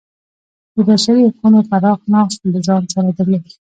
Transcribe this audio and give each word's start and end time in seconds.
د 0.75 0.77
بشري 0.87 1.21
حقونو 1.29 1.59
پراخ 1.69 1.99
نقض 2.13 2.35
له 2.53 2.59
ځان 2.67 2.83
سره 2.93 3.09
درلود. 3.17 3.45